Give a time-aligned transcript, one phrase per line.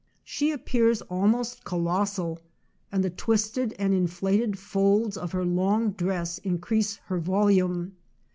[0.23, 2.39] She appears almost colossal,
[2.91, 7.93] and the twisted and inflated folds of her long dress increase her volume.